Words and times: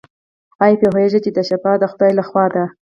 ایا 0.63 0.79
پوهیږئ 0.81 1.19
چې 1.25 1.31
شفا 1.49 1.71
د 1.79 1.83
خدای 1.91 2.11
لخوا 2.19 2.45
ده؟ 2.53 2.63